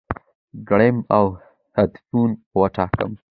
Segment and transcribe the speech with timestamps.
[0.67, 1.25] کړم او
[1.75, 3.11] هدفونه وټاکم،